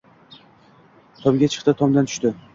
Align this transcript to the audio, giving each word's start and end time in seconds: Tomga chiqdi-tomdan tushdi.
Tomga 1.21 1.51
chiqdi-tomdan 1.59 2.11
tushdi. 2.13 2.35